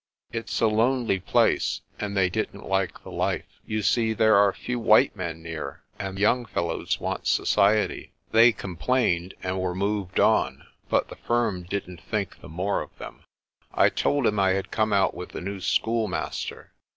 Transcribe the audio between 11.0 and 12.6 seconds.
the firm didn't think the